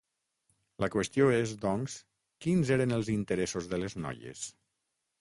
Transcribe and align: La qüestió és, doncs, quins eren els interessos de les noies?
La 0.83 0.89
qüestió 0.95 1.27
és, 1.41 1.53
doncs, 1.67 1.99
quins 2.47 2.75
eren 2.79 2.99
els 3.01 3.15
interessos 3.19 3.73
de 3.75 3.85
les 3.85 4.01
noies? 4.07 4.47